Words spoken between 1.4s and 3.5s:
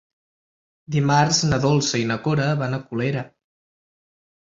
na Dolça i na Cora van a Colera.